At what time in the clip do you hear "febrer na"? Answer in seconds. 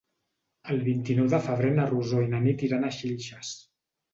1.49-1.85